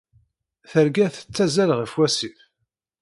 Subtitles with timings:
[0.69, 2.39] Targa tettazzal ɣer wasif.